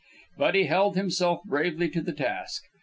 But 0.35 0.55
he 0.55 0.63
held 0.63 0.95
himself 0.95 1.43
bravely 1.43 1.87
to 1.89 2.01
the 2.01 2.11
task. 2.11 2.63